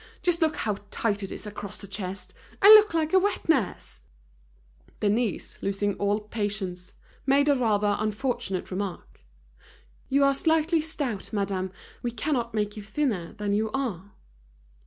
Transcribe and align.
Just 0.23 0.41
look 0.41 0.55
how 0.55 0.77
tight 0.89 1.21
it 1.21 1.31
is 1.31 1.45
across 1.45 1.77
the 1.77 1.85
chest. 1.85 2.33
I 2.59 2.73
look 2.73 2.95
like 2.95 3.13
a 3.13 3.19
wet 3.19 3.47
nurse." 3.47 4.01
Denise, 4.99 5.61
losing 5.61 5.93
all 5.97 6.21
patience, 6.21 6.95
made 7.27 7.47
a 7.47 7.55
rather 7.55 7.95
unfortunate 7.99 8.71
remark. 8.71 9.23
"You 10.09 10.23
are 10.23 10.33
slightly 10.33 10.81
stout, 10.81 11.31
madame. 11.31 11.71
We 12.01 12.09
cannot 12.09 12.55
make 12.55 12.75
you 12.75 12.81
thinner 12.81 13.33
than 13.33 13.53
you 13.53 13.69
are." 13.75 14.13